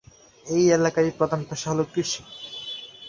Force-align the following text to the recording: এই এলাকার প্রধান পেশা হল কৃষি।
এই 0.45 0.63
এলাকার 0.71 1.05
প্রধান 1.17 1.41
পেশা 1.49 1.67
হল 1.71 1.79
কৃষি। 1.93 2.21